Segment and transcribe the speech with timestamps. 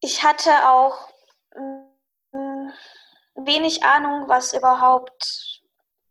[0.00, 1.08] ich hatte auch
[1.54, 2.70] mm,
[3.36, 5.62] wenig Ahnung, was überhaupt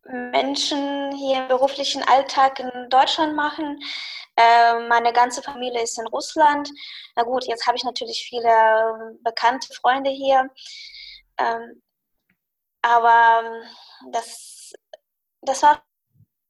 [0.04, 3.80] Menschen hier im beruflichen Alltag in Deutschland machen.
[4.36, 6.70] Äh, meine ganze Familie ist in Russland.
[7.16, 10.50] Na gut, jetzt habe ich natürlich viele bekannte Freunde hier.
[11.38, 11.82] Ähm,
[12.82, 13.44] aber
[14.12, 14.74] das,
[15.42, 15.84] das war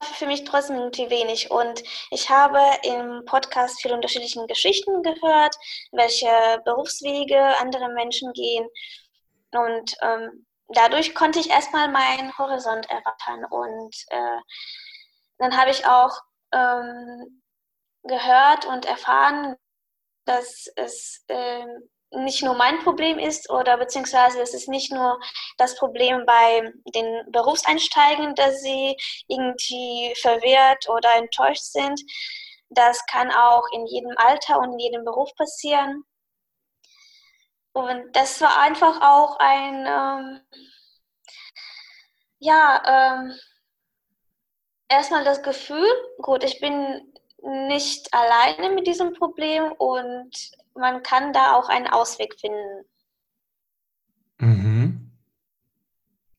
[0.02, 1.52] für mich trotzdem irgendwie wenig.
[1.52, 5.56] Und ich habe im Podcast viele unterschiedliche Geschichten gehört,
[5.92, 8.68] welche Berufswege andere Menschen gehen.
[9.52, 13.46] Und ähm, dadurch konnte ich erstmal meinen Horizont erweitern.
[13.50, 14.40] Und äh,
[15.38, 16.18] dann habe ich auch
[16.52, 17.42] ähm,
[18.04, 19.56] gehört und erfahren,
[20.26, 21.66] dass es äh,
[22.12, 25.20] nicht nur mein Problem ist oder beziehungsweise es ist nicht nur
[25.58, 28.96] das Problem bei den Berufseinsteigen, dass sie
[29.28, 32.02] irgendwie verwirrt oder enttäuscht sind.
[32.70, 36.04] Das kann auch in jedem Alter und in jedem Beruf passieren.
[37.74, 40.42] Und das war einfach auch ein, ähm,
[42.40, 42.82] ja,
[43.20, 43.40] ähm,
[44.88, 45.88] erstmal das Gefühl,
[46.22, 50.32] gut, ich bin nicht alleine mit diesem Problem und
[50.80, 52.86] man kann da auch einen Ausweg finden.
[54.40, 55.12] Mhm.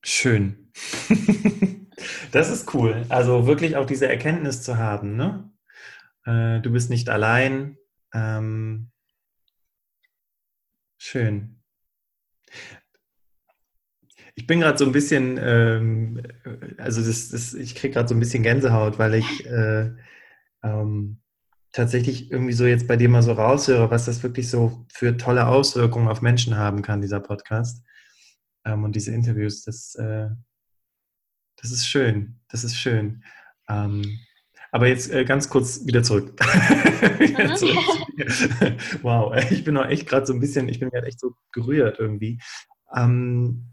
[0.03, 0.71] Schön.
[2.31, 3.05] das ist cool.
[3.09, 5.51] Also wirklich auch diese Erkenntnis zu haben, ne?
[6.25, 7.77] Äh, du bist nicht allein.
[8.13, 8.91] Ähm,
[10.97, 11.61] schön.
[14.33, 16.23] Ich bin gerade so ein bisschen, ähm,
[16.77, 19.91] also das, das, ich kriege gerade so ein bisschen Gänsehaut, weil ich äh,
[20.63, 21.20] ähm,
[21.71, 25.47] tatsächlich irgendwie so jetzt bei dir mal so raushöre, was das wirklich so für tolle
[25.47, 27.83] Auswirkungen auf Menschen haben kann, dieser Podcast
[28.65, 30.29] ähm, und diese Interviews, das, äh,
[31.57, 33.23] das ist schön, das ist schön.
[33.69, 34.19] Ähm,
[34.71, 36.33] aber jetzt äh, ganz kurz wieder zurück.
[37.19, 37.77] wieder zurück.
[39.01, 41.99] wow, ich bin auch echt gerade so ein bisschen, ich bin gerade echt so gerührt
[41.99, 42.39] irgendwie.
[42.95, 43.67] Ähm,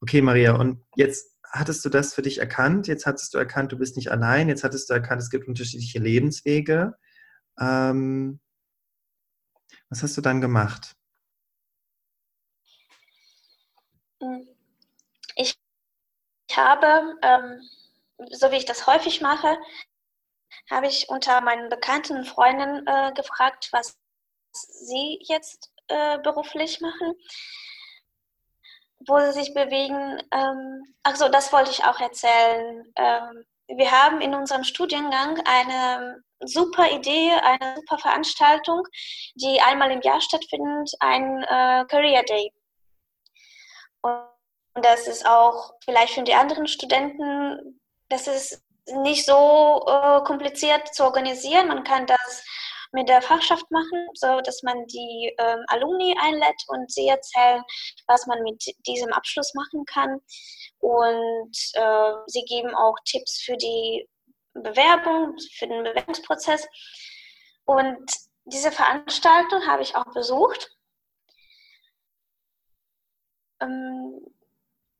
[0.00, 2.86] okay, Maria, und jetzt hattest du das für dich erkannt?
[2.86, 4.48] Jetzt hattest du erkannt, du bist nicht allein.
[4.48, 6.96] Jetzt hattest du erkannt, es gibt unterschiedliche Lebenswege.
[7.60, 8.40] Ähm,
[9.90, 10.96] was hast du dann gemacht?
[15.36, 15.58] Ich,
[16.48, 17.60] ich habe, ähm,
[18.30, 19.58] so wie ich das häufig mache,
[20.70, 23.98] habe ich unter meinen bekannten Freunden äh, gefragt, was
[24.52, 27.14] sie jetzt äh, beruflich machen
[29.06, 30.20] wo sie sich bewegen.
[30.32, 32.84] Ähm, ach so, das wollte ich auch erzählen.
[32.96, 38.82] Ähm, wir haben in unserem Studiengang eine super Idee, eine super Veranstaltung,
[39.34, 42.52] die einmal im Jahr stattfindet, ein äh, Career Day.
[44.02, 50.92] Und das ist auch vielleicht für die anderen Studenten, das ist nicht so äh, kompliziert
[50.94, 51.68] zu organisieren.
[51.68, 52.41] Man kann das
[52.92, 57.62] mit der Fachschaft machen, so dass man die ähm, Alumni einlädt und sie erzählen,
[58.06, 60.20] was man mit diesem Abschluss machen kann.
[60.78, 64.08] Und äh, sie geben auch Tipps für die
[64.54, 66.66] Bewerbung, für den Bewerbungsprozess.
[67.64, 68.10] Und
[68.44, 70.70] diese Veranstaltung habe ich auch besucht.
[73.60, 74.20] Ähm,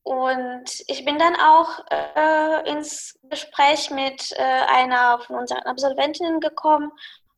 [0.04, 6.91] und ich bin dann auch äh, ins Gespräch mit äh, einer von unseren Absolventinnen gekommen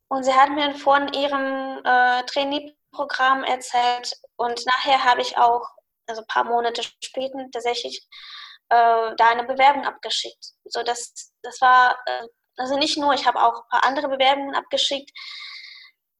[0.09, 5.67] und sie hat mir von ihrem äh, Trainee-Programm erzählt und nachher habe ich auch,
[6.07, 8.07] also ein paar Monate später, tatsächlich
[8.69, 10.53] äh, da eine Bewerbung abgeschickt.
[10.65, 12.27] So das, das war, äh,
[12.57, 15.11] also nicht nur, ich habe auch ein paar andere Bewerbungen abgeschickt.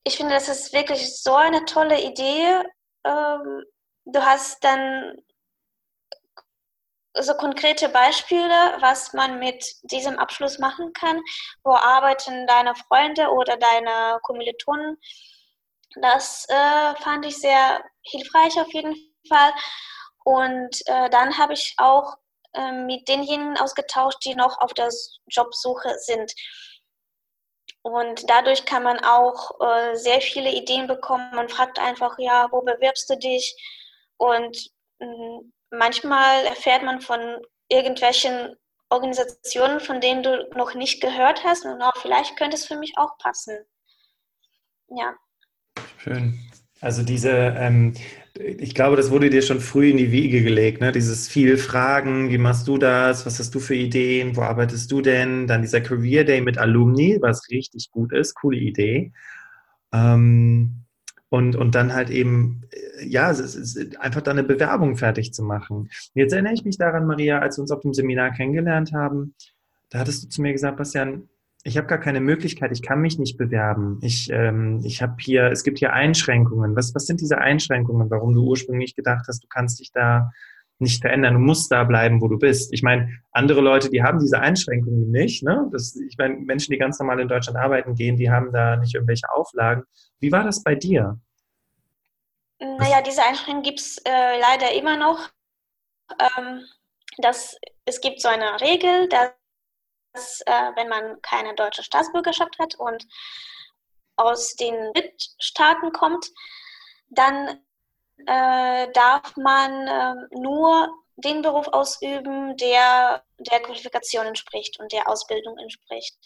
[0.04, 2.62] Ich finde, das ist wirklich so eine tolle Idee.
[3.06, 3.64] Ähm,
[4.06, 5.16] du hast dann
[7.22, 11.22] so konkrete Beispiele, was man mit diesem Abschluss machen kann?
[11.64, 14.98] Wo arbeiten deine Freunde oder deine Kommilitonen?
[16.02, 18.96] Das äh, fand ich sehr hilfreich auf jeden
[19.30, 19.54] Fall.
[20.26, 22.16] Und äh, dann habe ich auch
[22.54, 24.90] äh, mit denjenigen ausgetauscht, die noch auf der
[25.28, 26.34] Jobsuche sind.
[27.84, 31.30] Und dadurch kann man auch äh, sehr viele Ideen bekommen.
[31.36, 33.56] Man fragt einfach, ja, wo bewirbst du dich?
[34.18, 34.58] Und
[35.00, 37.20] mm, manchmal erfährt man von
[37.70, 38.56] irgendwelchen
[38.90, 42.94] Organisationen, von denen du noch nicht gehört hast und auch vielleicht könnte es für mich
[42.98, 43.58] auch passen.
[44.90, 45.16] Ja.
[45.98, 46.40] Schön.
[46.82, 47.94] Also diese, ähm,
[48.36, 50.92] ich glaube, das wurde dir schon früh in die Wiege gelegt, ne?
[50.92, 55.02] Dieses viel Fragen, wie machst du das, was hast du für Ideen, wo arbeitest du
[55.02, 55.48] denn?
[55.48, 59.14] Dann dieser Career Day mit Alumni, was richtig gut ist, coole Idee.
[59.94, 60.85] Ähm,
[61.30, 63.34] und, und dann halt eben, äh, ja,
[64.00, 65.90] einfach da eine Bewerbung fertig zu machen.
[66.14, 69.36] Jetzt erinnere ich mich daran, Maria, als wir uns auf dem Seminar kennengelernt haben,
[69.90, 71.30] da hattest du zu mir gesagt, Bastian,
[71.64, 73.98] ich habe gar keine Möglichkeit, ich kann mich nicht bewerben.
[74.02, 76.76] Ich, ähm, ich habe hier, es gibt hier Einschränkungen.
[76.76, 80.32] Was, was sind diese Einschränkungen, warum du ursprünglich gedacht hast, du kannst dich da
[80.80, 82.74] nicht verändern, du musst da bleiben, wo du bist.
[82.74, 85.44] Ich meine, andere Leute, die haben diese Einschränkungen nicht.
[85.44, 85.70] Ne?
[85.72, 88.94] Das, ich meine, Menschen, die ganz normal in Deutschland arbeiten gehen, die haben da nicht
[88.94, 89.84] irgendwelche Auflagen.
[90.20, 91.18] Wie war das bei dir?
[92.60, 95.30] Naja, diese Einschränkungen gibt es äh, leider immer noch.
[96.20, 96.62] Ähm,
[97.18, 103.06] das, es gibt so eine Regel, dass äh, wenn man keine deutsche Staatsbürgerschaft hat und
[104.18, 106.32] aus den Drittstaaten kommt,
[107.10, 107.60] dann
[108.26, 115.58] äh, darf man äh, nur den Beruf ausüben, der der Qualifikation entspricht und der Ausbildung
[115.58, 116.18] entspricht.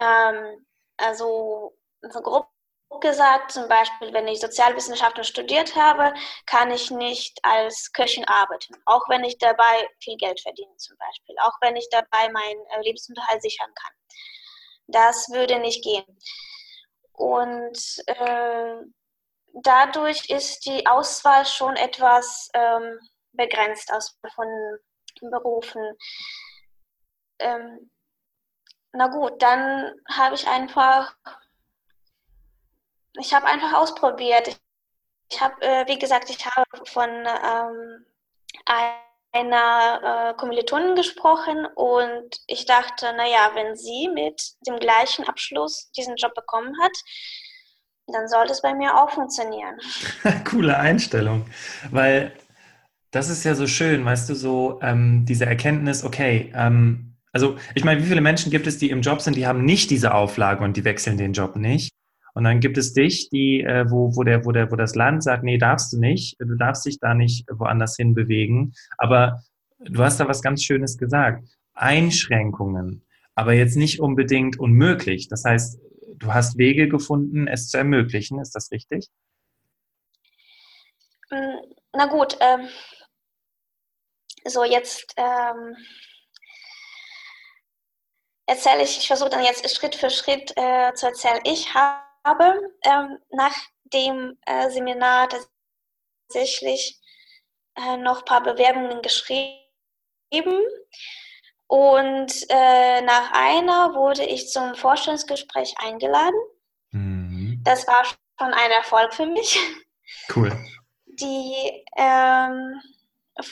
[0.00, 0.66] Ähm,
[0.96, 2.48] also, also grob
[3.00, 6.12] gesagt, zum Beispiel, wenn ich Sozialwissenschaften studiert habe,
[6.46, 11.36] kann ich nicht als Köchin arbeiten, auch wenn ich dabei viel Geld verdiene zum Beispiel,
[11.40, 13.92] auch wenn ich dabei meinen äh, Lebensunterhalt sichern kann.
[14.88, 16.04] Das würde nicht gehen.
[17.12, 18.74] Und äh,
[19.54, 22.98] dadurch ist die Auswahl schon etwas ähm,
[23.32, 24.46] begrenzt aus, von
[25.20, 25.82] Berufen.
[27.38, 27.90] Ähm,
[28.92, 31.14] na gut, dann habe ich einfach,
[33.18, 34.60] ich habe einfach ausprobiert.
[35.28, 38.06] Ich, habe, äh, wie gesagt, ich habe von ähm,
[39.32, 46.16] einer äh, Kommilitonin gesprochen und ich dachte, naja, wenn sie mit dem gleichen Abschluss diesen
[46.16, 46.92] Job bekommen hat,
[48.12, 49.76] dann sollte es bei mir auch funktionieren.
[50.50, 51.44] Coole Einstellung,
[51.90, 52.32] weil
[53.10, 57.84] das ist ja so schön, weißt du, so ähm, diese Erkenntnis, okay, ähm, also ich
[57.84, 60.64] meine, wie viele Menschen gibt es, die im Job sind, die haben nicht diese Auflage
[60.64, 61.92] und die wechseln den Job nicht.
[62.34, 65.22] Und dann gibt es dich, die, äh, wo, wo, der, wo, der, wo das Land
[65.22, 68.72] sagt, nee, darfst du nicht, du darfst dich da nicht woanders hin bewegen.
[68.98, 69.42] Aber
[69.80, 71.44] du hast da was ganz Schönes gesagt.
[71.74, 73.02] Einschränkungen,
[73.34, 75.28] aber jetzt nicht unbedingt unmöglich.
[75.28, 75.80] Das heißt,
[76.20, 78.40] du hast Wege gefunden, es zu ermöglichen.
[78.40, 79.08] Ist das richtig?
[81.30, 81.58] Mm,
[81.92, 82.68] na gut, ähm,
[84.44, 85.76] so jetzt ähm,
[88.46, 91.40] erzähle ich, ich versuche dann jetzt Schritt für Schritt äh, zu erzählen.
[91.44, 93.56] Ich habe ähm, nach
[93.92, 95.28] dem äh, Seminar
[96.28, 97.00] tatsächlich
[97.76, 99.58] äh, noch ein paar Bewerbungen geschrieben
[101.70, 106.40] und äh, nach einer wurde ich zum Vorstellungsgespräch eingeladen.
[106.90, 107.60] Mhm.
[107.62, 109.56] Das war schon ein Erfolg für mich.
[110.34, 110.50] Cool.
[111.06, 112.80] Die ähm,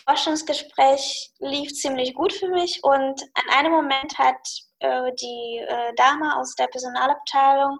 [0.04, 4.48] Forschungsgespräch lief ziemlich gut für mich und an einem Moment hat
[4.80, 7.78] äh, die äh, Dame aus der Personalabteilung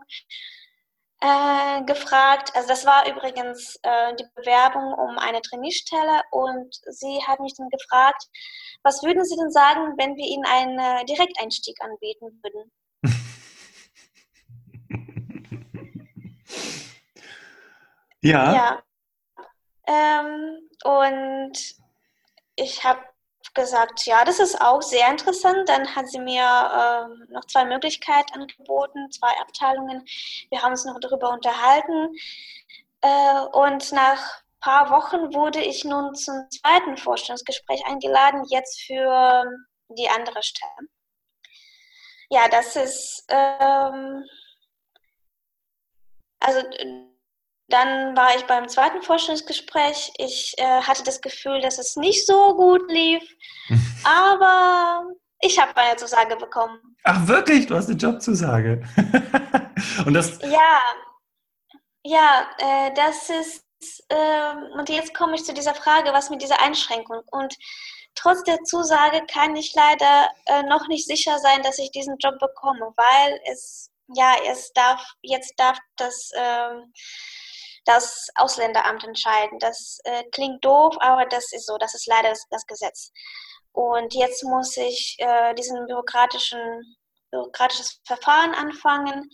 [1.21, 7.41] äh, gefragt, also das war übrigens äh, die Bewerbung um eine Trainierstelle und sie hat
[7.41, 8.29] mich dann gefragt,
[8.83, 12.71] was würden Sie denn sagen, wenn wir Ihnen einen äh, Direkteinstieg anbieten würden?
[18.23, 18.55] ja.
[18.55, 18.81] Ja.
[19.89, 21.75] Ähm, und
[22.55, 23.01] ich habe
[23.59, 25.69] gesagt, ja, das ist auch sehr interessant.
[25.69, 30.05] Dann hat sie mir äh, noch zwei Möglichkeiten angeboten, zwei Abteilungen.
[30.51, 32.15] Wir haben uns noch darüber unterhalten.
[33.01, 39.45] Äh, und nach ein paar Wochen wurde ich nun zum zweiten Vorstellungsgespräch eingeladen, jetzt für
[39.89, 40.89] die andere Stelle.
[42.31, 44.25] Ja, das ist, ähm,
[46.41, 46.61] also
[47.69, 50.13] dann war ich beim zweiten Vorstellungsgespräch.
[50.19, 53.23] Ich äh, hatte das Gefühl, dass es nicht so gut lief,
[54.05, 55.05] aber
[55.41, 56.97] ich habe meine Zusage bekommen.
[57.05, 57.67] Ach wirklich?
[57.67, 58.83] Du hast eine Jobzusage.
[60.07, 60.39] und das?
[60.43, 60.81] Ja,
[62.05, 63.65] ja, äh, das ist.
[64.09, 67.55] Äh, und jetzt komme ich zu dieser Frage, was mit dieser Einschränkung und
[68.17, 72.41] trotz der Zusage kann ich leider äh, noch nicht sicher sein, dass ich diesen Job
[72.41, 76.93] bekomme, weil es ja es darf jetzt darf das ähm,
[77.89, 79.59] das Ausländeramt entscheiden.
[79.59, 83.11] Das äh, klingt doof, aber das ist so, das ist leider das, das Gesetz.
[83.73, 86.61] Und jetzt muss ich äh, diesen bürokratischen,
[87.31, 89.31] bürokratisches Verfahren anfangen.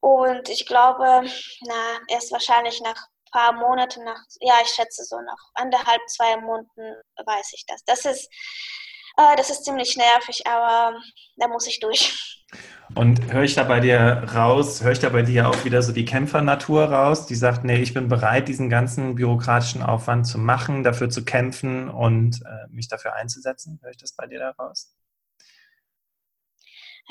[0.00, 1.22] Und ich glaube,
[1.60, 6.36] na, erst wahrscheinlich nach ein paar Monaten, nach, ja, ich schätze so nach anderthalb, zwei
[6.38, 7.84] Monaten weiß ich das.
[7.84, 8.28] Das ist,
[9.16, 10.98] äh, das ist ziemlich nervig, aber
[11.36, 12.42] da muss ich durch.
[12.94, 15.92] Und höre ich da bei dir raus, höre ich da bei dir auch wieder so
[15.92, 20.82] die Kämpfernatur raus, die sagt, nee, ich bin bereit, diesen ganzen bürokratischen Aufwand zu machen,
[20.82, 23.78] dafür zu kämpfen und äh, mich dafür einzusetzen?
[23.82, 24.94] Höre ich das bei dir da raus?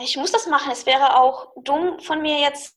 [0.03, 0.71] Ich muss das machen.
[0.71, 2.75] Es wäre auch dumm von mir jetzt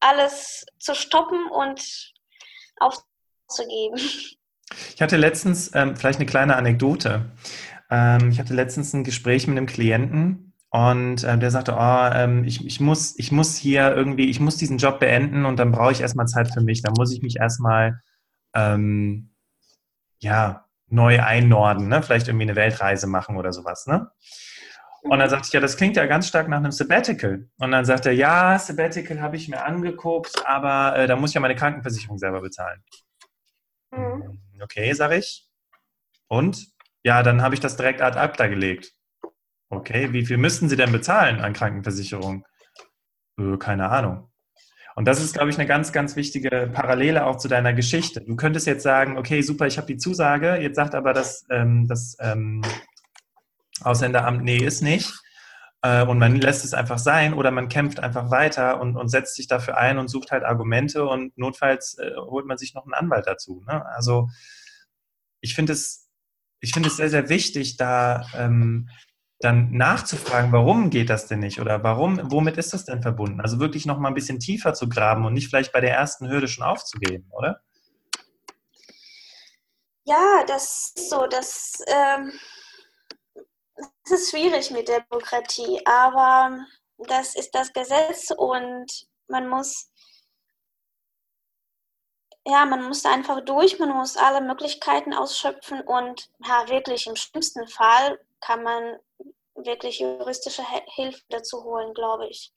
[0.00, 2.12] alles zu stoppen und
[2.78, 3.98] aufzugeben.
[4.94, 7.24] Ich hatte letztens, ähm, vielleicht eine kleine Anekdote.
[7.90, 12.44] Ähm, ich hatte letztens ein Gespräch mit einem Klienten, Und äh, der sagte, oh, ähm,
[12.44, 15.92] ich, ich, muss, ich muss hier irgendwie, ich muss diesen Job beenden und dann brauche
[15.92, 16.82] ich erstmal Zeit für mich.
[16.82, 18.02] Dann muss ich mich erstmal
[18.54, 19.30] ähm,
[20.18, 22.02] ja, neu einnorden, ne?
[22.02, 23.86] vielleicht irgendwie eine Weltreise machen oder sowas.
[23.86, 24.10] Ne?
[25.02, 27.48] Und dann sagte ich, ja, das klingt ja ganz stark nach einem Sabbatical.
[27.58, 31.34] Und dann sagt er, ja, Sabbatical habe ich mir angeguckt, aber äh, da muss ich
[31.34, 32.82] ja meine Krankenversicherung selber bezahlen.
[33.90, 34.40] Mhm.
[34.60, 35.48] Okay, sage ich.
[36.26, 36.66] Und?
[37.08, 38.92] Ja, dann habe ich das direkt ad acta gelegt.
[39.70, 42.44] Okay, wie viel müssten Sie denn bezahlen an Krankenversicherung?
[43.38, 44.30] Äh, keine Ahnung.
[44.94, 48.20] Und das ist, glaube ich, eine ganz, ganz wichtige Parallele auch zu deiner Geschichte.
[48.20, 51.88] Du könntest jetzt sagen, okay, super, ich habe die Zusage, jetzt sagt aber das, ähm,
[51.88, 52.62] das ähm,
[53.80, 55.10] Ausländeramt, nee, ist nicht.
[55.80, 59.34] Äh, und man lässt es einfach sein oder man kämpft einfach weiter und, und setzt
[59.34, 62.92] sich dafür ein und sucht halt Argumente und notfalls äh, holt man sich noch einen
[62.92, 63.64] Anwalt dazu.
[63.66, 63.86] Ne?
[63.86, 64.28] Also
[65.40, 66.07] ich finde es,
[66.60, 68.88] ich finde es sehr, sehr wichtig, da ähm,
[69.40, 73.40] dann nachzufragen, warum geht das denn nicht oder warum, womit ist das denn verbunden?
[73.40, 76.28] Also wirklich noch mal ein bisschen tiefer zu graben und nicht vielleicht bei der ersten
[76.28, 77.60] Hürde schon aufzugeben, oder?
[80.04, 82.32] Ja, das ist so, das, ähm,
[83.76, 86.58] das ist schwierig mit der Bürokratie, aber
[87.06, 88.86] das ist das Gesetz und
[89.28, 89.90] man muss
[92.48, 97.68] ja, man muss einfach durch, man muss alle Möglichkeiten ausschöpfen und ja, wirklich im schlimmsten
[97.68, 98.96] Fall kann man
[99.54, 100.62] wirklich juristische
[100.94, 102.52] Hilfe dazu holen, glaube ich.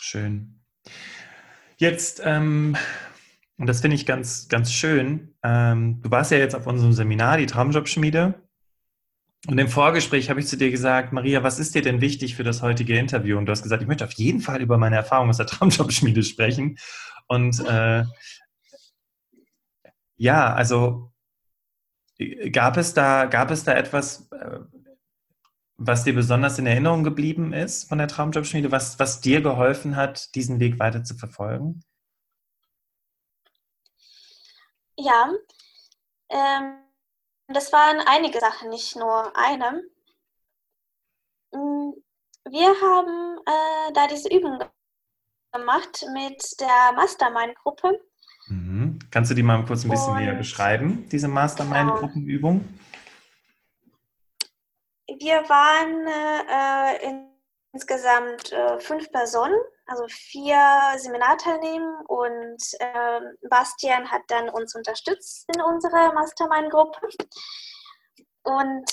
[0.00, 0.60] Schön.
[1.76, 2.76] Jetzt, ähm,
[3.58, 7.38] und das finde ich ganz, ganz schön, ähm, du warst ja jetzt auf unserem Seminar,
[7.38, 8.34] die Traumjobschmiede.
[9.48, 12.44] Und im Vorgespräch habe ich zu dir gesagt, Maria, was ist dir denn wichtig für
[12.44, 13.38] das heutige Interview?
[13.38, 16.22] Und du hast gesagt, ich möchte auf jeden Fall über meine Erfahrung aus der Traumjobschmiede
[16.22, 16.78] sprechen.
[17.28, 18.04] Und äh,
[20.16, 21.12] ja, also
[22.52, 24.60] gab es da, gab es da etwas, äh,
[25.76, 30.34] was dir besonders in Erinnerung geblieben ist von der Traumjobschmiede, was, was dir geholfen hat,
[30.34, 31.84] diesen Weg weiter zu verfolgen?
[34.98, 35.30] Ja,
[36.30, 36.78] ähm,
[37.48, 39.82] das waren einige Sachen, nicht nur eine.
[41.52, 41.92] Mm,
[42.48, 44.58] wir haben äh, da diese Übung
[45.52, 48.00] gemacht mit der Mastermind-Gruppe.
[48.48, 48.98] Mhm.
[49.10, 52.66] Kannst du die mal kurz ein bisschen Und, näher beschreiben, diese Mastermind-Gruppenübung?
[55.18, 57.28] Wir waren äh, in,
[57.72, 60.58] insgesamt äh, fünf Personen, also vier
[60.96, 67.08] Seminarteilnehmer und äh, Bastian hat dann uns unterstützt in unserer Mastermind-Gruppe.
[68.42, 68.90] Und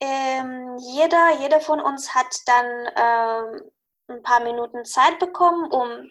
[0.00, 3.70] ähm, jeder, jeder von uns hat dann ähm,
[4.08, 6.10] ein paar Minuten Zeit bekommen, um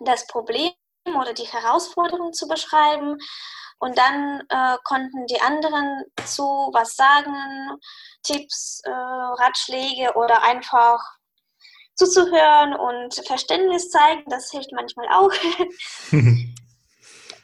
[0.00, 0.72] das Problem
[1.06, 3.18] oder die Herausforderung zu beschreiben
[3.82, 7.34] und dann äh, konnten die anderen zu was sagen,
[8.22, 11.00] Tipps, äh, Ratschläge oder einfach
[11.96, 14.22] zuzuhören und Verständnis zeigen.
[14.28, 15.32] Das hilft manchmal auch.
[16.12, 16.54] mhm.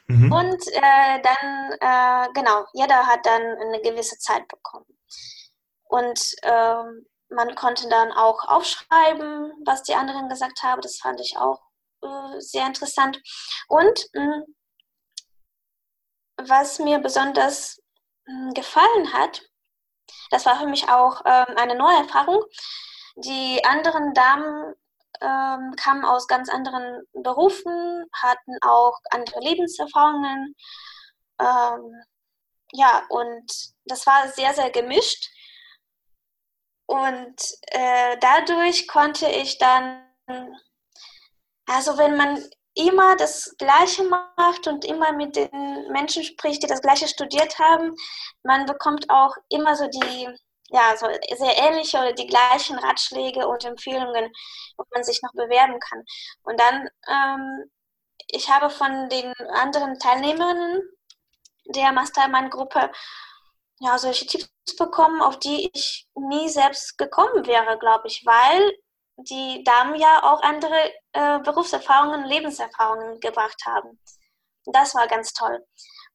[0.07, 4.97] Und äh, dann, äh, genau, jeder hat dann eine gewisse Zeit bekommen.
[5.89, 10.81] Und ähm, man konnte dann auch aufschreiben, was die anderen gesagt haben.
[10.81, 11.59] Das fand ich auch
[12.01, 13.21] äh, sehr interessant.
[13.67, 14.55] Und mh, hm,
[16.47, 17.81] was mir besonders
[18.25, 19.41] hm, gefallen hat,
[20.31, 22.43] das war für mich auch ähm, eine neue Erfahrung.
[23.15, 24.75] Die anderen Damen
[25.21, 30.55] ähm, kamen aus ganz anderen Berufen, hatten auch andere Lebenserfahrungen.
[31.39, 32.03] Ähm,
[32.73, 33.51] ja, und
[33.85, 35.29] das war sehr, sehr gemischt.
[36.85, 40.03] Und äh, dadurch konnte ich dann,
[41.69, 42.43] also wenn man
[42.75, 47.95] immer das Gleiche macht und immer mit den Menschen spricht, die das Gleiche studiert haben,
[48.43, 50.29] man bekommt auch immer so die,
[50.69, 51.07] ja, so
[51.37, 54.31] sehr ähnliche oder die gleichen Ratschläge und Empfehlungen,
[54.77, 56.03] wo man sich noch bewerben kann.
[56.43, 57.71] Und dann, ähm,
[58.27, 60.81] ich habe von den anderen Teilnehmern
[61.65, 62.91] der Mastermind-Gruppe
[63.79, 68.73] ja, solche Tipps bekommen, auf die ich nie selbst gekommen wäre, glaube ich, weil
[69.23, 70.75] die Damen ja auch andere
[71.13, 73.99] äh, Berufserfahrungen, Lebenserfahrungen gebracht haben.
[74.65, 75.65] Das war ganz toll.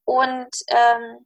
[0.05, 1.25] Und ähm,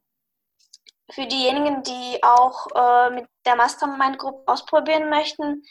[1.10, 5.62] für diejenigen, die auch äh, mit der Mastermind-Gruppe ausprobieren möchten,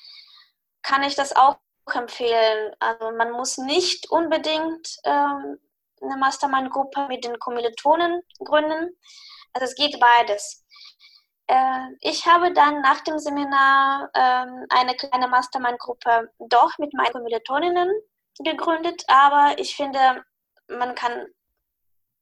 [0.81, 1.57] kann ich das auch
[1.93, 2.75] empfehlen.
[2.79, 5.59] Also man muss nicht unbedingt ähm,
[6.01, 8.97] eine Mastermind-Gruppe mit den Kommilitonen gründen.
[9.53, 10.65] Also es geht beides.
[11.50, 17.89] Äh, ich habe dann nach dem Seminar ähm, eine kleine Mastermind-Gruppe doch mit meinen Kommilitoninnen
[18.38, 20.24] gegründet, aber ich finde,
[20.68, 21.25] man kann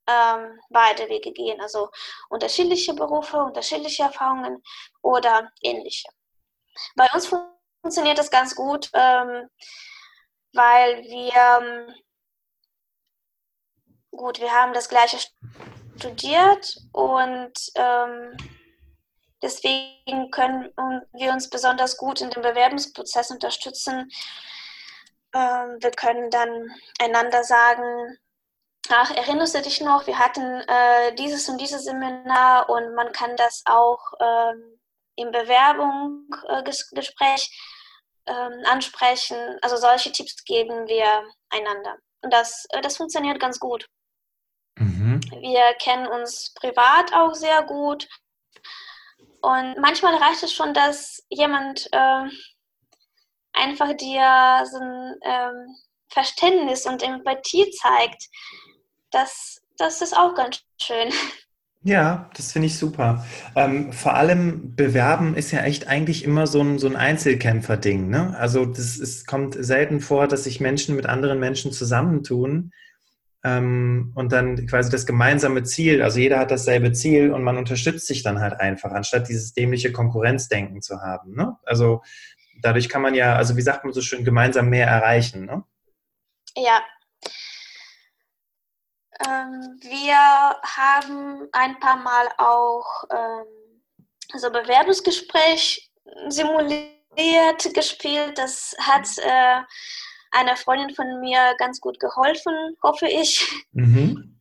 [0.06, 1.90] ähm, beide Wege gehen, also
[2.30, 4.62] unterschiedliche Berufe, unterschiedliche Erfahrungen
[5.02, 6.08] oder ähnliche.
[6.96, 9.50] Bei uns funktioniert das ganz gut, ähm,
[10.54, 11.94] weil wir, ähm,
[14.10, 15.18] gut, wir haben das gleiche
[15.98, 18.34] studiert und ähm,
[19.42, 20.72] deswegen können
[21.12, 24.10] wir uns besonders gut in dem Bewerbungsprozess unterstützen.
[25.34, 28.18] Ähm, wir können dann einander sagen,
[28.90, 33.36] ach, erinnerst du dich noch, wir hatten äh, dieses und dieses Seminar und man kann
[33.36, 34.78] das auch ähm,
[35.16, 37.50] im Bewerbungsgespräch
[38.26, 39.36] äh, ähm, ansprechen.
[39.62, 41.96] Also solche Tipps geben wir einander.
[42.22, 43.88] Und das, äh, das funktioniert ganz gut.
[44.78, 45.20] Mhm.
[45.40, 48.08] Wir kennen uns privat auch sehr gut.
[49.40, 52.24] Und manchmal reicht es schon, dass jemand äh,
[53.52, 55.76] einfach dir so ein ähm,
[56.08, 58.28] Verständnis und Empathie zeigt.
[59.10, 61.12] Das, das ist auch ganz schön.
[61.82, 63.24] Ja, das finde ich super.
[63.54, 68.08] Ähm, vor allem Bewerben ist ja echt eigentlich immer so ein, so ein Einzelkämpfer-Ding.
[68.08, 68.36] Ne?
[68.36, 72.72] Also das ist, kommt selten vor, dass sich Menschen mit anderen Menschen zusammentun
[73.48, 78.06] ähm, und dann quasi das gemeinsame Ziel, also jeder hat dasselbe Ziel und man unterstützt
[78.06, 81.34] sich dann halt einfach, anstatt dieses dämliche Konkurrenzdenken zu haben.
[81.34, 81.56] Ne?
[81.64, 82.02] Also
[82.60, 85.46] dadurch kann man ja, also wie sagt man so schön, gemeinsam mehr erreichen.
[85.46, 85.64] Ne?
[86.56, 86.82] Ja.
[89.26, 90.16] Ähm, wir
[90.62, 93.46] haben ein paar Mal auch ähm,
[94.36, 95.90] so Bewerbungsgespräch
[96.28, 96.94] simuliert,
[97.74, 98.36] gespielt.
[98.36, 99.62] Das hat äh,
[100.30, 103.46] einer Freundin von mir ganz gut geholfen, hoffe ich.
[103.72, 104.38] Mhm.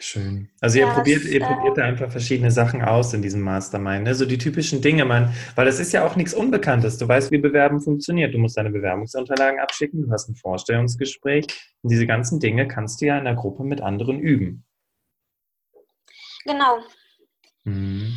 [0.00, 0.48] Schön.
[0.60, 4.04] Also ihr ja, probiert, ihr probiert da einfach verschiedene Sachen aus in diesem Mastermind.
[4.04, 4.14] Ne?
[4.14, 6.98] So die typischen Dinge, man, weil das ist ja auch nichts Unbekanntes.
[6.98, 8.32] Du weißt, wie Bewerben funktioniert.
[8.32, 11.46] Du musst deine Bewerbungsunterlagen abschicken, du hast ein Vorstellungsgespräch
[11.82, 14.64] und diese ganzen Dinge kannst du ja in der Gruppe mit anderen üben.
[16.44, 16.78] Genau.
[17.64, 18.14] Mhm.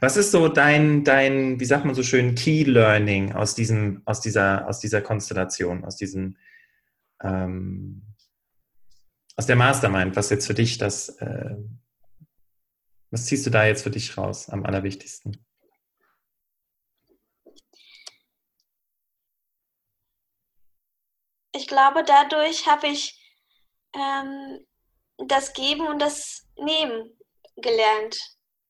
[0.00, 4.22] Was ist so dein, dein, wie sagt man so schön, Key Learning aus diesem, aus
[4.22, 6.38] dieser, aus dieser Konstellation, aus diesem,
[7.22, 8.02] ähm,
[9.36, 11.54] aus der Mastermind, was jetzt für dich das, äh,
[13.10, 15.44] was ziehst du da jetzt für dich raus am allerwichtigsten?
[21.52, 23.20] Ich glaube, dadurch habe ich
[23.94, 24.64] ähm,
[25.18, 27.18] das Geben und das Nehmen
[27.56, 28.18] gelernt.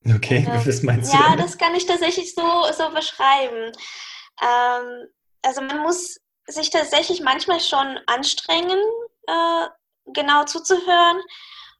[0.07, 1.17] Okay, ähm, was meinst du?
[1.17, 1.45] Ja, damit?
[1.45, 3.73] das kann ich tatsächlich so, so beschreiben.
[4.43, 5.09] Ähm,
[5.43, 8.79] also man muss sich tatsächlich manchmal schon anstrengen,
[9.27, 9.67] äh,
[10.07, 11.21] genau zuzuhören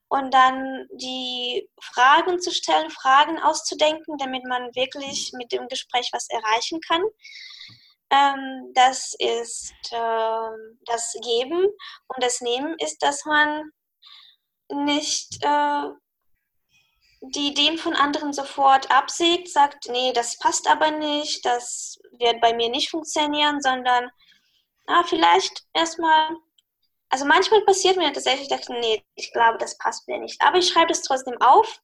[0.09, 6.29] und dann die Fragen zu stellen, Fragen auszudenken, damit man wirklich mit dem Gespräch was
[6.29, 7.03] erreichen kann.
[8.11, 10.51] Ähm, das ist äh,
[10.87, 11.65] das Geben
[12.09, 13.71] und das Nehmen ist, dass man
[14.73, 15.83] nicht äh,
[17.21, 22.55] die Ideen von anderen sofort absägt, sagt, nee, das passt aber nicht, das wird bei
[22.55, 24.11] mir nicht funktionieren, sondern
[24.87, 26.31] na, vielleicht erstmal,
[27.11, 30.41] also manchmal passiert mir tatsächlich, ich dachte, nee, ich glaube, das passt mir nicht.
[30.43, 31.81] Aber ich schreibe das trotzdem auf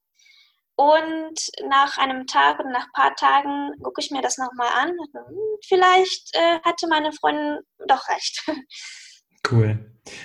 [0.77, 4.91] und nach einem Tag oder nach ein paar Tagen gucke ich mir das nochmal an.
[4.91, 8.43] Hm, vielleicht äh, hatte meine Freundin doch recht.
[9.51, 9.79] Cool.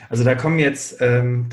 [0.10, 1.50] Also da kommen jetzt, ähm,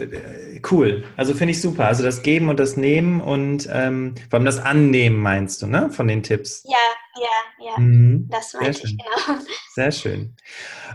[0.70, 1.86] cool, also finde ich super.
[1.86, 5.90] Also das Geben und das Nehmen und ähm, vor allem das Annehmen meinst du, ne,
[5.90, 6.62] von den Tipps?
[6.66, 6.76] Ja,
[7.20, 8.28] ja, ja, mhm.
[8.30, 9.40] das meinte ich, genau.
[9.74, 10.36] Sehr schön.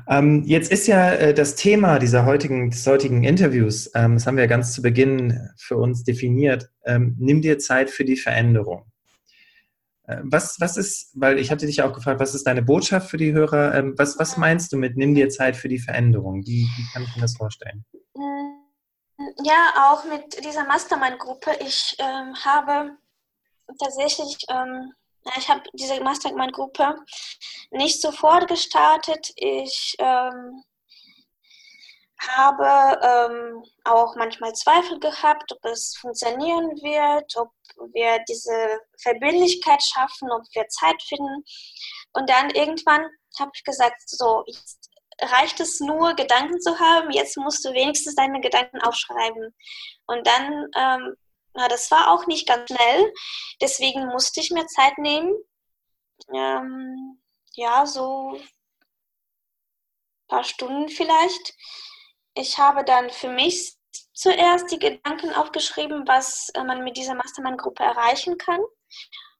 [0.08, 4.38] Ähm, jetzt ist ja äh, das Thema dieser heutigen, des heutigen Interviews, ähm, das haben
[4.38, 8.86] wir ganz zu Beginn für uns definiert, ähm, nimm dir Zeit für die Veränderung.
[10.06, 13.18] Äh, was, was ist, weil ich hatte dich auch gefragt, was ist deine Botschaft für
[13.18, 13.74] die Hörer?
[13.76, 16.46] Ähm, was, was meinst du mit nimm dir Zeit für die Veränderung?
[16.46, 17.86] Wie, wie kann ich mir das vorstellen?
[18.16, 21.52] Mm, ja, auch mit dieser Mastermind-Gruppe.
[21.62, 22.98] Ich ähm, habe
[23.80, 24.92] tatsächlich, ähm,
[25.38, 26.96] ich habe diese Mastermind-Gruppe
[27.72, 29.32] nicht sofort gestartet.
[29.38, 30.64] Ich ähm,
[32.28, 37.52] habe ähm, auch manchmal Zweifel gehabt, ob es funktionieren wird, ob
[37.94, 41.44] wir diese Verbindlichkeit schaffen, ob wir Zeit finden.
[42.14, 43.06] Und dann irgendwann
[43.40, 44.90] habe ich gesagt, so, jetzt
[45.22, 49.54] reicht es nur, Gedanken zu haben, jetzt musst du wenigstens deine Gedanken aufschreiben.
[50.06, 51.16] Und dann, ähm,
[51.54, 53.14] na, das war auch nicht ganz schnell,
[53.62, 55.34] deswegen musste ich mir Zeit nehmen.
[56.34, 57.22] Ähm,
[57.54, 61.54] ja, so ein paar Stunden vielleicht
[62.36, 63.76] ich habe dann für mich
[64.14, 68.62] zuerst die Gedanken aufgeschrieben, was äh, man mit dieser Mastermind-Gruppe erreichen kann.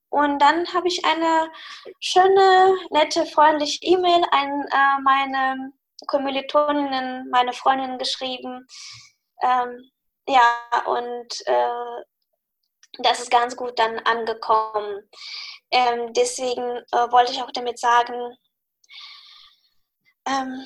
[0.10, 1.52] Und dann habe ich eine
[2.00, 5.72] schöne, nette, freundliche E-Mail an äh, meine
[6.08, 8.68] Kommilitoninnen, meine Freundinnen geschrieben.
[9.42, 9.90] Ähm,
[10.28, 12.04] ja, und äh,
[13.00, 15.10] das ist ganz gut dann angekommen.
[15.72, 18.38] Ähm, deswegen äh, wollte ich auch damit sagen,
[20.28, 20.66] ähm,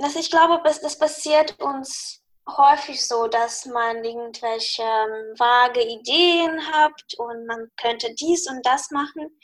[0.00, 7.14] dass ich glaube, das passiert uns häufig so, dass man irgendwelche ähm, vage Ideen hat
[7.18, 9.38] und man könnte dies und das machen.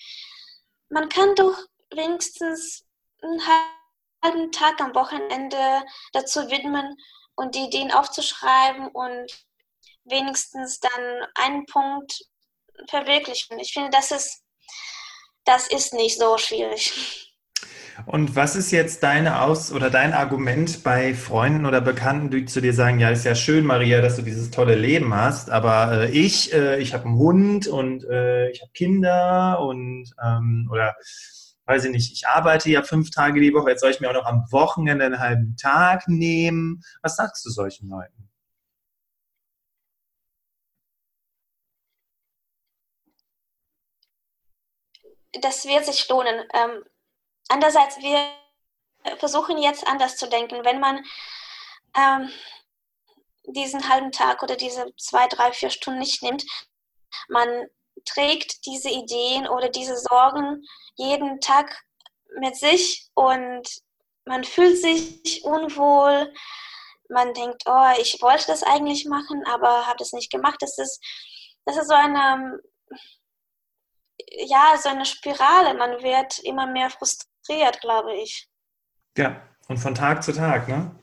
[0.89, 1.57] Man kann doch
[1.91, 2.85] wenigstens
[3.23, 3.41] einen
[4.25, 6.97] halben Tag am Wochenende dazu widmen
[7.37, 9.31] und die Ideen aufzuschreiben und
[10.05, 12.25] wenigstens dann einen Punkt
[12.89, 13.59] verwirklichen.
[13.59, 14.43] Ich finde, das ist,
[15.45, 17.25] das ist nicht so schwierig.
[18.07, 22.61] Und was ist jetzt deine Aus- oder dein Argument bei Freunden oder Bekannten, die zu
[22.61, 26.11] dir sagen, ja, ist ja schön, Maria, dass du dieses tolle Leben hast, aber äh,
[26.11, 30.95] ich, äh, ich habe einen Hund und äh, ich habe Kinder und ähm, oder
[31.67, 34.15] weiß ich nicht, ich arbeite ja fünf Tage die Woche, jetzt soll ich mir auch
[34.15, 36.83] noch am Wochenende einen halben Tag nehmen.
[37.03, 38.31] Was sagst du solchen Leuten?
[45.43, 46.35] Das wird sich lohnen.
[46.55, 46.83] Ähm,
[47.49, 48.31] Andererseits, wir
[49.17, 50.65] versuchen jetzt anders zu denken.
[50.65, 51.05] Wenn man
[51.97, 52.31] ähm,
[53.45, 56.45] diesen halben Tag oder diese zwei, drei, vier Stunden nicht nimmt,
[57.29, 57.67] man
[58.05, 60.65] trägt diese Ideen oder diese Sorgen
[60.97, 61.85] jeden Tag
[62.39, 63.67] mit sich und
[64.25, 66.33] man fühlt sich unwohl.
[67.09, 70.61] Man denkt, oh, ich wollte das eigentlich machen, aber habe das nicht gemacht.
[70.61, 71.03] Das ist,
[71.65, 72.61] das ist so eine,
[74.33, 75.73] ja, so eine Spirale.
[75.73, 78.49] Man wird immer mehr frustriert frustriert, glaube ich.
[79.17, 80.95] Ja, und von Tag zu Tag, ne?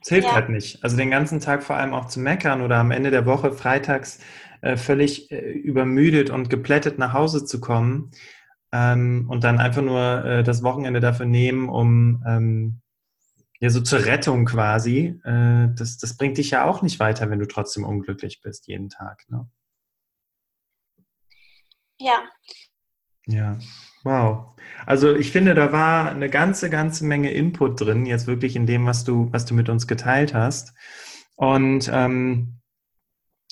[0.00, 0.34] Es hilft ja.
[0.34, 0.82] halt nicht.
[0.84, 4.20] Also den ganzen Tag vor allem auch zu meckern oder am Ende der Woche freitags
[4.60, 8.10] äh, völlig äh, übermüdet und geplättet nach Hause zu kommen
[8.72, 12.80] ähm, und dann einfach nur äh, das Wochenende dafür nehmen, um ähm,
[13.60, 15.18] ja so zur Rettung quasi.
[15.24, 18.90] Äh, das, das bringt dich ja auch nicht weiter, wenn du trotzdem unglücklich bist jeden
[18.90, 19.24] Tag.
[19.28, 19.48] Ne?
[21.98, 22.24] Ja.
[23.26, 23.58] Ja.
[24.04, 24.54] Wow.
[24.86, 28.86] Also ich finde, da war eine ganze, ganze Menge Input drin, jetzt wirklich in dem,
[28.86, 30.74] was du, was du mit uns geteilt hast.
[31.36, 32.60] Und ähm,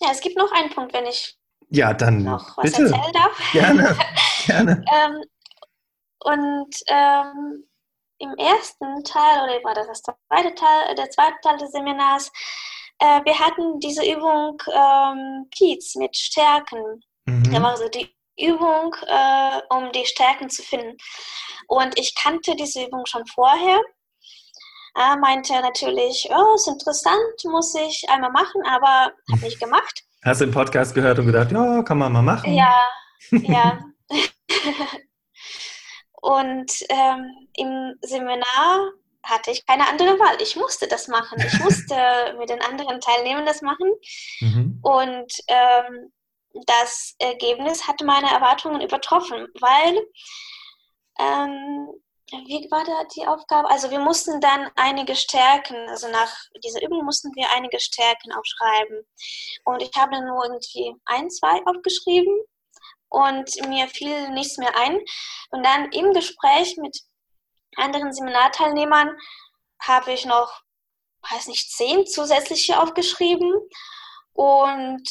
[0.01, 1.39] ja, es gibt noch einen Punkt, wenn ich
[1.71, 2.83] ja, dann noch was bitte.
[2.83, 3.53] erzählen darf.
[3.53, 3.97] Gerne.
[4.47, 4.85] Gerne.
[4.93, 5.25] ähm,
[6.25, 7.65] und ähm,
[8.19, 12.31] im ersten Teil, oder war das das zweite Teil, der zweite Teil des Seminars,
[12.99, 17.03] äh, wir hatten diese Übung ähm, Kiez mit Stärken.
[17.25, 17.51] Mhm.
[17.53, 20.97] Da war so die Übung, äh, um die Stärken zu finden.
[21.67, 23.81] Und ich kannte diese Übung schon vorher.
[24.95, 30.03] Er meinte natürlich, oh, ist interessant, muss ich einmal machen, aber habe nicht gemacht.
[30.25, 32.53] Hast du den Podcast gehört und gedacht, ja, kann man mal machen?
[32.53, 32.89] Ja,
[33.31, 33.79] ja.
[36.21, 38.91] und ähm, im Seminar
[39.25, 40.41] hatte ich keine andere Wahl.
[40.41, 41.39] Ich musste das machen.
[41.41, 41.97] Ich musste
[42.39, 43.91] mit den anderen Teilnehmern das machen.
[44.41, 44.79] Mhm.
[44.83, 46.13] Und ähm,
[46.67, 50.07] das Ergebnis hat meine Erwartungen übertroffen, weil,
[51.19, 51.89] ähm,
[52.47, 53.69] wie war da die Aufgabe?
[53.71, 56.35] Also wir mussten dann einige Stärken, also nach
[56.65, 59.07] dieser Übung mussten wir einige Stärken aufschreiben.
[59.65, 62.35] Und ich habe dann nur irgendwie ein, zwei aufgeschrieben
[63.09, 64.99] und mir fiel nichts mehr ein.
[65.51, 66.99] Und dann im Gespräch mit
[67.77, 69.11] anderen Seminarteilnehmern
[69.81, 70.63] habe ich noch,
[71.31, 73.53] weiß nicht, zehn zusätzliche aufgeschrieben.
[74.33, 75.03] Und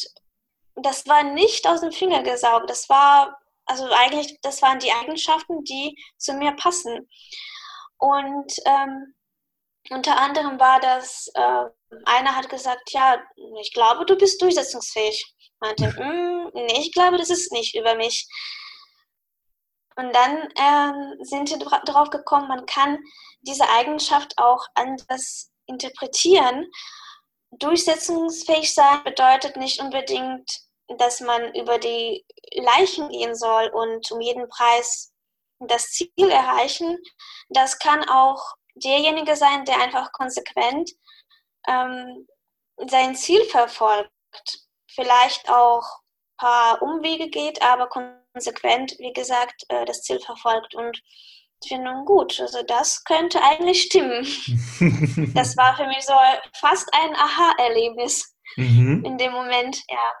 [0.76, 2.68] das war nicht aus dem Finger gesaugt.
[2.70, 7.08] Das war, also eigentlich, das waren die Eigenschaften, die zu mir passen.
[7.98, 9.14] Und ähm,
[9.90, 11.64] unter anderem war das, äh,
[12.04, 13.22] einer hat gesagt, ja,
[13.60, 15.34] ich glaube, du bist durchsetzungsfähig.
[15.38, 18.26] Ich meinte, mm, nee, ich glaube, das ist nicht über mich.
[19.96, 22.98] Und dann ähm, sind wir darauf gekommen, man kann
[23.42, 26.66] diese Eigenschaft auch anders interpretieren
[27.52, 30.50] durchsetzungsfähig sein bedeutet nicht unbedingt,
[30.98, 35.12] dass man über die Leichen gehen soll und um jeden Preis
[35.60, 36.98] das Ziel erreichen.
[37.48, 40.90] Das kann auch derjenige sein, der einfach konsequent
[41.68, 42.26] ähm,
[42.88, 44.10] sein Ziel verfolgt.
[44.90, 50.74] Vielleicht auch ein paar Umwege geht, aber konsequent, wie gesagt, äh, das Ziel verfolgt.
[50.74, 51.00] Und
[51.68, 54.24] finde, gut, also das könnte eigentlich stimmen.
[55.34, 56.14] das war für mich so
[56.54, 59.04] fast ein Aha-Erlebnis mhm.
[59.04, 60.12] in dem Moment, ja.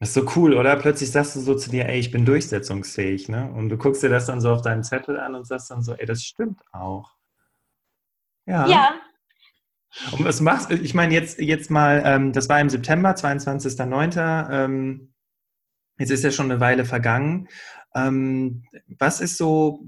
[0.00, 0.74] Das ist so cool, oder?
[0.74, 3.52] Plötzlich sagst du so zu dir, ey, ich bin durchsetzungsfähig, ne?
[3.52, 5.94] Und du guckst dir das dann so auf deinen Zettel an und sagst dann so,
[5.94, 7.12] ey, das stimmt auch.
[8.44, 8.66] Ja.
[8.66, 8.94] Ja.
[10.10, 10.74] Und was machst du?
[10.74, 14.50] Ich meine, jetzt, jetzt mal, ähm, das war im September, 22.09.
[14.50, 15.14] Ähm,
[15.98, 17.48] jetzt ist ja schon eine Weile vergangen.
[17.94, 18.64] Ähm,
[18.98, 19.84] was ist so,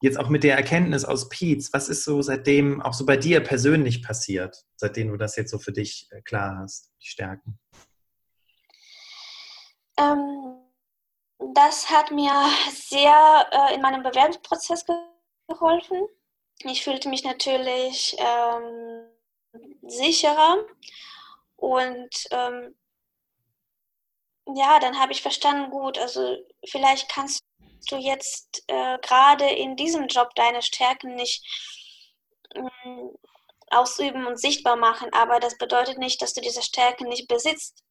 [0.00, 3.40] jetzt auch mit der Erkenntnis aus Pietz, was ist so seitdem auch so bei dir
[3.40, 7.58] persönlich passiert, seitdem du das jetzt so für dich äh, klar hast, die Stärken?
[9.98, 10.58] ähm,
[11.54, 12.32] das hat mir
[12.70, 14.84] sehr äh, in meinem Bewerbungsprozess
[15.48, 16.06] geholfen.
[16.64, 19.08] Ich fühlte mich natürlich ähm,
[19.82, 20.64] sicherer
[21.56, 22.74] und ähm,
[24.54, 27.42] ja, dann habe ich verstanden, gut, also vielleicht kannst
[27.90, 31.44] du jetzt äh, gerade in diesem Job deine Stärken nicht
[32.54, 32.60] äh,
[33.70, 37.82] ausüben und sichtbar machen, aber das bedeutet nicht, dass du diese Stärken nicht besitzt.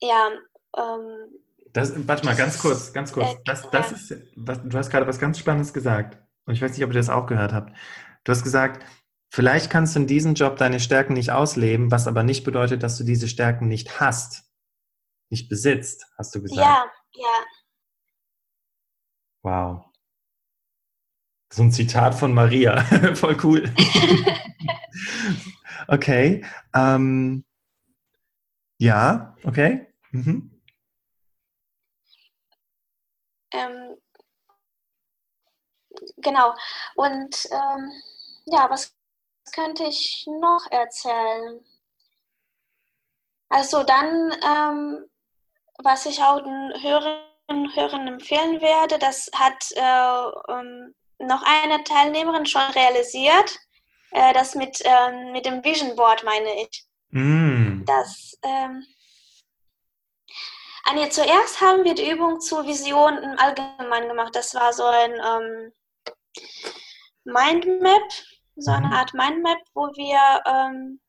[0.00, 0.30] Ja,
[0.76, 3.32] ähm, das, warte mal, ganz kurz, ganz kurz.
[3.32, 6.18] Äh, das, das ist, was, du hast gerade was ganz Spannendes gesagt.
[6.44, 7.72] Und ich weiß nicht, ob ihr das auch gehört habt.
[8.24, 8.84] Du hast gesagt,
[9.30, 12.98] vielleicht kannst du in diesem Job deine Stärken nicht ausleben, was aber nicht bedeutet, dass
[12.98, 14.44] du diese Stärken nicht hast,
[15.32, 16.60] nicht besitzt, hast du gesagt.
[16.60, 17.44] Ja, ja.
[19.42, 19.84] Wow.
[21.52, 22.82] So ein Zitat von Maria.
[23.14, 23.64] Voll cool.
[25.88, 26.44] okay.
[26.74, 27.44] Ähm,
[28.78, 29.92] ja, okay.
[30.12, 30.60] Mhm.
[33.52, 33.96] Ähm,
[36.18, 36.54] genau.
[36.94, 37.90] Und ähm,
[38.46, 38.94] ja, was
[39.54, 41.60] könnte ich noch erzählen?
[43.48, 45.08] Also dann, ähm,
[45.82, 52.46] was ich auch den Hörerinnen Hörern empfehlen werde, das hat äh, ähm, noch eine Teilnehmerin
[52.46, 53.58] schon realisiert.
[54.10, 56.86] Äh, das mit, äh, mit dem Vision Board meine ich.
[57.10, 57.84] Mm.
[57.84, 58.84] Das ähm,
[60.94, 64.34] nee, zuerst haben wir die Übung zur Vision im Allgemeinen gemacht.
[64.34, 65.72] Das war so ein ähm,
[67.24, 68.02] Mindmap,
[68.56, 68.92] so eine mhm.
[68.92, 71.00] Art Mindmap, wo wir ähm,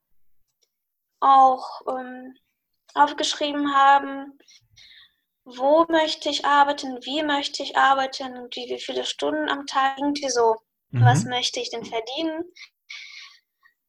[1.19, 2.35] auch ähm,
[2.93, 4.37] aufgeschrieben haben,
[5.45, 9.97] wo möchte ich arbeiten, wie möchte ich arbeiten und wie, wie viele Stunden am Tag,
[9.97, 10.55] irgendwie so,
[10.91, 11.03] mhm.
[11.05, 12.43] was möchte ich denn verdienen.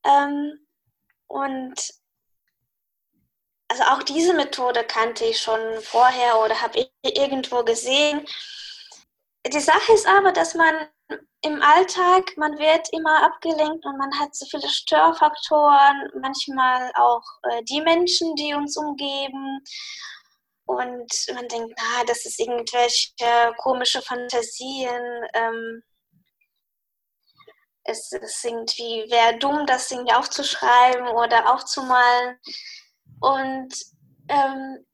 [0.04, 0.66] Ähm,
[1.26, 1.74] und
[3.68, 8.26] also auch diese Methode kannte ich schon vorher oder habe ich irgendwo gesehen.
[9.46, 10.88] Die Sache ist aber, dass man
[11.42, 17.62] im Alltag, man wird immer abgelenkt und man hat so viele Störfaktoren, manchmal auch äh,
[17.64, 19.62] die Menschen, die uns umgeben.
[20.66, 25.26] Und man denkt, na, das ist irgendwelche komische Fantasien.
[25.34, 25.82] Ähm,
[27.84, 32.38] es ist irgendwie, wäre dumm, das irgendwie aufzuschreiben oder aufzumalen.
[33.20, 33.74] Und
[34.28, 34.86] ähm,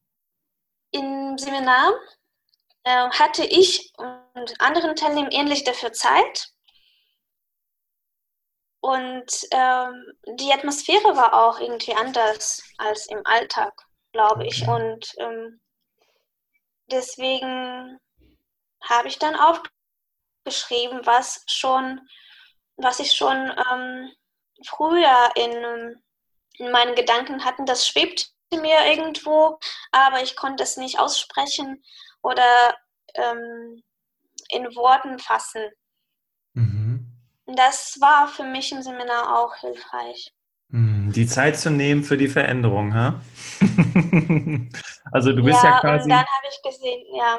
[0.91, 1.93] im Seminar
[2.85, 6.53] äh, hatte ich und anderen Teilnehmern ähnlich dafür Zeit.
[8.83, 13.75] Und ähm, die Atmosphäre war auch irgendwie anders als im Alltag,
[14.13, 14.67] glaube ich.
[14.67, 15.61] Und ähm,
[16.91, 17.99] deswegen
[18.83, 22.01] habe ich dann aufgeschrieben, was schon,
[22.77, 24.13] was ich schon ähm,
[24.65, 26.01] früher in
[26.61, 29.59] in meinen Gedanken hatten, das schwebte mir irgendwo,
[29.91, 31.83] aber ich konnte es nicht aussprechen
[32.23, 32.77] oder
[33.15, 33.83] ähm,
[34.51, 35.71] in Worten fassen.
[36.53, 37.17] Mhm.
[37.47, 40.33] Das war für mich im Seminar auch hilfreich.
[41.13, 43.21] Die Zeit zu nehmen für die Veränderung, ha?
[45.13, 46.05] also du bist ja, ja quasi.
[46.05, 47.39] Und dann habe ich gesehen, ja,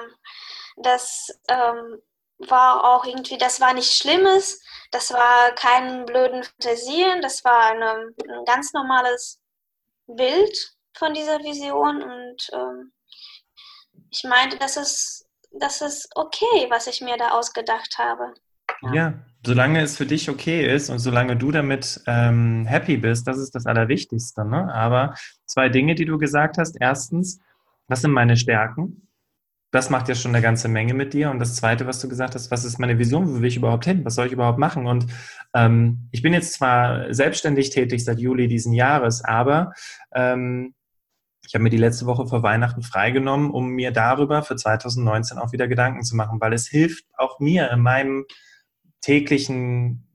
[0.78, 2.02] das ähm,
[2.50, 8.14] war auch irgendwie, das war nichts Schlimmes, das war kein blöden Fantasien, das war eine,
[8.28, 9.40] ein ganz normales
[10.08, 12.92] Bild von dieser Vision und ähm,
[14.10, 18.34] ich meinte, das ist, das ist okay, was ich mir da ausgedacht habe.
[18.82, 18.94] Ja.
[18.94, 19.14] ja
[19.46, 23.56] solange es für dich okay ist und solange du damit ähm, happy bist, das ist
[23.56, 24.46] das Allerwichtigste.
[24.46, 24.74] Ne?
[24.74, 26.78] Aber zwei Dinge, die du gesagt hast.
[26.80, 27.40] Erstens,
[27.88, 29.08] was sind meine Stärken?
[29.72, 31.32] das macht ja schon eine ganze Menge mit dir.
[31.32, 33.28] Und das Zweite, was du gesagt hast, was ist meine Vision?
[33.28, 34.04] Wo will ich überhaupt hin?
[34.04, 34.86] Was soll ich überhaupt machen?
[34.86, 35.08] Und
[35.54, 39.72] ähm, ich bin jetzt zwar selbstständig tätig seit Juli diesen Jahres, aber
[40.14, 40.74] ähm,
[41.48, 45.54] ich habe mir die letzte Woche vor Weihnachten freigenommen, um mir darüber für 2019 auch
[45.54, 48.26] wieder Gedanken zu machen, weil es hilft auch mir in meinem
[49.02, 50.08] täglichen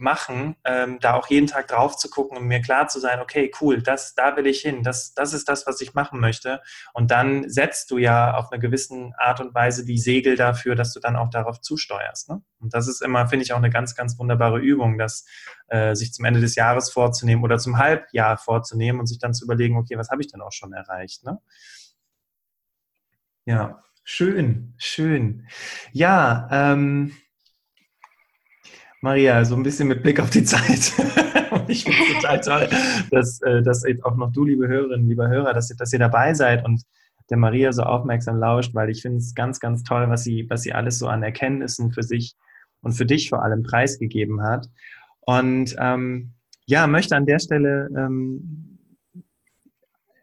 [0.00, 3.50] machen, ähm, da auch jeden Tag drauf zu gucken und mir klar zu sein, okay,
[3.60, 6.60] cool, das, da will ich hin, das, das ist das, was ich machen möchte.
[6.94, 10.92] Und dann setzt du ja auf eine gewisse Art und Weise die Segel dafür, dass
[10.92, 12.30] du dann auch darauf zusteuerst.
[12.30, 12.42] Ne?
[12.58, 15.26] Und das ist immer, finde ich, auch eine ganz, ganz wunderbare Übung, das
[15.68, 19.44] äh, sich zum Ende des Jahres vorzunehmen oder zum Halbjahr vorzunehmen und sich dann zu
[19.44, 21.24] überlegen, okay, was habe ich denn auch schon erreicht?
[21.24, 21.38] Ne?
[23.44, 25.46] Ja, schön, schön.
[25.92, 27.12] Ja, ähm,
[29.00, 30.92] Maria, so ein bisschen mit Blick auf die Zeit.
[31.68, 32.68] ich finde es total toll,
[33.10, 36.64] dass, äh, dass auch noch du, liebe Hörerinnen, lieber Hörer, dass, dass ihr dabei seid
[36.64, 36.82] und
[37.30, 40.62] der Maria so aufmerksam lauscht, weil ich finde es ganz, ganz toll, was sie, was
[40.62, 42.34] sie alles so an Erkenntnissen für sich
[42.82, 44.66] und für dich vor allem preisgegeben hat.
[45.20, 46.32] Und ähm,
[46.66, 48.69] ja, möchte an der Stelle ähm,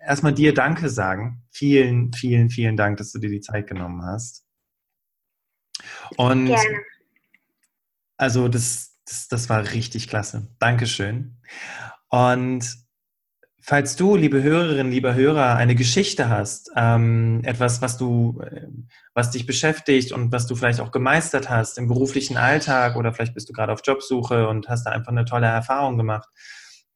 [0.08, 1.44] erstmal dir Danke sagen.
[1.52, 4.46] Vielen, vielen, vielen Dank, dass du dir die Zeit genommen hast.
[6.16, 6.80] Und Gerne.
[8.18, 10.48] also das, das, das war richtig klasse.
[10.60, 11.38] Dankeschön.
[12.10, 12.88] Und
[13.70, 18.66] Falls du, liebe Hörerinnen, lieber Hörer, eine Geschichte hast, ähm, etwas, was du, äh,
[19.14, 23.34] was dich beschäftigt und was du vielleicht auch gemeistert hast im beruflichen Alltag oder vielleicht
[23.34, 26.30] bist du gerade auf Jobsuche und hast da einfach eine tolle Erfahrung gemacht,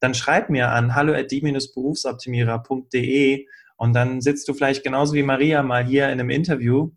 [0.02, 6.06] dann schreib mir an hallo@die-berufsoptimierer.de und dann sitzt du vielleicht genauso wie Maria mal hier
[6.06, 6.90] in einem Interview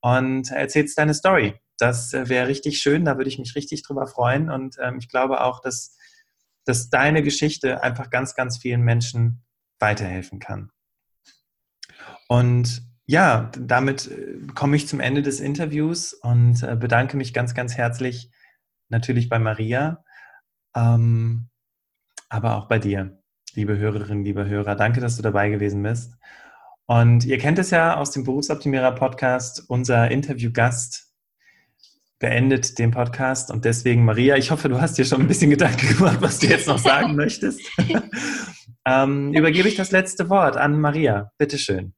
[0.00, 1.54] und erzählst deine Story.
[1.78, 5.08] Das äh, wäre richtig schön, da würde ich mich richtig drüber freuen und ähm, ich
[5.08, 5.96] glaube auch, dass
[6.64, 9.44] dass deine Geschichte einfach ganz, ganz vielen Menschen
[9.78, 10.70] weiterhelfen kann.
[12.28, 17.54] Und ja, damit äh, komme ich zum Ende des Interviews und äh, bedanke mich ganz,
[17.54, 18.30] ganz herzlich
[18.88, 20.04] natürlich bei Maria,
[20.74, 21.50] ähm,
[22.28, 23.18] aber auch bei dir,
[23.54, 24.74] liebe Hörerinnen, liebe Hörer.
[24.76, 26.14] Danke, dass du dabei gewesen bist.
[26.86, 31.14] Und ihr kennt es ja aus dem Berufsoptimierer Podcast, unser Interviewgast
[32.18, 35.86] beendet den Podcast und deswegen, Maria, ich hoffe, du hast dir schon ein bisschen Gedanken
[35.96, 37.60] gemacht, was du jetzt noch sagen möchtest.
[38.86, 41.32] ähm, übergebe ich das letzte Wort an Maria.
[41.38, 41.94] Bitteschön.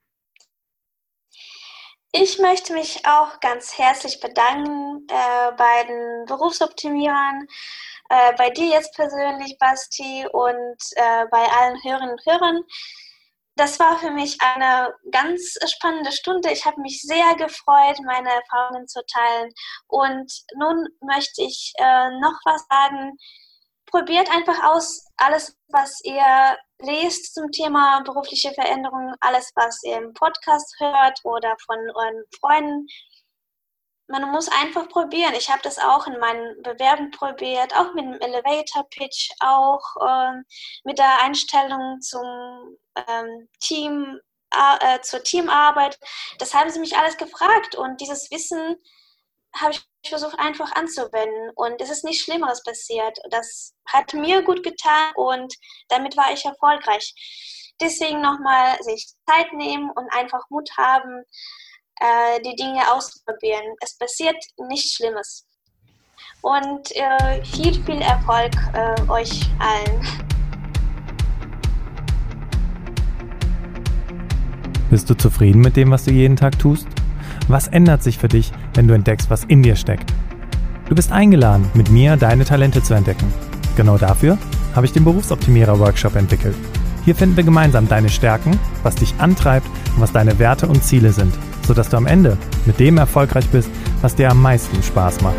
[2.13, 7.47] Ich möchte mich auch ganz herzlich bedanken äh, bei den Berufsoptimierern,
[8.09, 12.63] äh, bei dir jetzt persönlich, Basti, und äh, bei allen Hörerinnen und Hörern
[13.57, 16.53] das war für mich eine ganz spannende Stunde.
[16.53, 19.51] Ich habe mich sehr gefreut, meine Erfahrungen zu teilen.
[19.89, 23.17] Und nun möchte ich äh, noch was sagen.
[23.87, 30.13] Probiert einfach aus alles, was ihr lest zum Thema berufliche Veränderung, alles, was ihr im
[30.13, 32.87] Podcast hört oder von euren Freunden
[34.09, 35.35] man muss einfach probieren.
[35.35, 40.45] Ich habe das auch in meinen Bewerben probiert, auch mit dem Elevator Pitch, auch ähm,
[40.85, 45.99] mit der Einstellung zum ähm, Team, äh, zur Teamarbeit.
[46.39, 48.77] Das haben sie mich alles gefragt und dieses Wissen
[49.55, 53.19] habe ich versucht einfach anzuwenden und es ist nichts Schlimmeres passiert.
[53.31, 55.53] Das hat mir gut getan und
[55.89, 57.15] damit war ich erfolgreich.
[57.81, 61.25] Deswegen nochmal sich Zeit nehmen und einfach Mut haben,
[62.01, 63.75] äh, die Dinge ausprobieren.
[63.81, 64.37] Es passiert
[64.69, 65.47] nichts Schlimmes.
[66.43, 70.07] Und äh, viel, viel Erfolg äh, euch allen.
[74.91, 76.87] Bist du zufrieden mit dem, was du jeden Tag tust?
[77.49, 80.13] Was ändert sich für dich, wenn du entdeckst, was in dir steckt?
[80.89, 83.33] Du bist eingeladen, mit mir deine Talente zu entdecken.
[83.77, 84.39] Genau dafür
[84.75, 86.57] habe ich den Berufsoptimierer Workshop entwickelt.
[87.05, 91.13] Hier finden wir gemeinsam deine Stärken, was dich antreibt und was deine Werte und Ziele
[91.13, 91.35] sind
[91.67, 95.37] sodass du am Ende mit dem erfolgreich bist, was dir am meisten Spaß macht.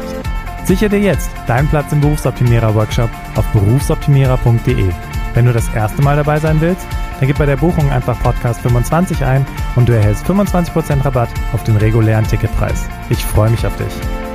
[0.66, 4.90] Sichere dir jetzt deinen Platz im Berufsoptimierer Workshop auf berufsoptimierer.de.
[5.34, 6.86] Wenn du das erste Mal dabei sein willst,
[7.20, 11.64] dann gib bei der Buchung einfach Podcast 25 ein und du erhältst 25% Rabatt auf
[11.64, 12.88] den regulären Ticketpreis.
[13.10, 14.27] Ich freue mich auf dich.